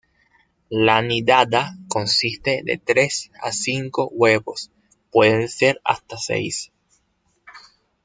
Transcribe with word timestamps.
La 0.71 1.03
nidada 1.03 1.75
consiste 1.87 2.63
de 2.63 2.79
tres 2.79 3.29
a 3.39 3.51
cinco 3.51 4.07
huevos, 4.11 4.71
pueden 5.11 5.47
ser 5.47 5.79
hasta 5.83 6.17
seis. 6.17 6.71